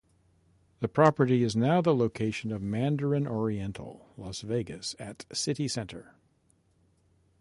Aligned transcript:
The 0.79 0.87
property 0.87 1.43
is 1.43 1.55
now 1.55 1.79
the 1.79 1.93
location 1.93 2.51
of 2.51 2.59
Mandarin 2.63 3.27
Oriental, 3.27 4.07
Las 4.17 4.41
Vegas 4.41 4.95
at 4.97 5.25
CityCenter. 5.29 6.13